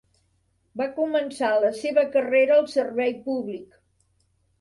Va 0.81 0.85
començar 0.93 1.51
la 1.63 1.69
seva 1.79 2.05
carrera 2.15 2.55
al 2.61 2.65
servei 2.77 3.13
públic. 3.27 3.77